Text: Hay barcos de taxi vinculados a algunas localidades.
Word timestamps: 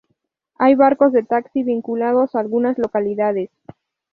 Hay 0.57 0.73
barcos 0.73 1.11
de 1.13 1.21
taxi 1.21 1.61
vinculados 1.61 2.33
a 2.33 2.39
algunas 2.39 2.79
localidades. 2.79 3.51